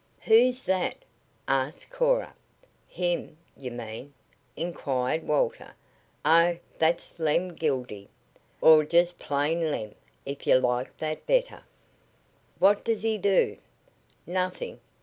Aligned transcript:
"Who's 0.21 0.63
that?" 0.63 0.95
asked 1.47 1.91
Cora. 1.91 2.33
"Him, 2.87 3.37
you 3.55 3.69
mean?" 3.69 4.15
inquired 4.55 5.27
Walter. 5.27 5.75
"Oh, 6.25 6.57
that's 6.79 7.19
Lem 7.19 7.53
Gildy. 7.53 8.09
Or 8.61 8.83
just 8.83 9.19
plain 9.19 9.69
Lem, 9.69 9.93
if 10.25 10.47
you 10.47 10.55
like 10.55 10.97
that 10.97 11.27
better." 11.27 11.65
"What 12.57 12.83
does 12.83 13.03
he 13.03 13.19
do?" 13.19 13.59
"Nothing. 14.25 14.79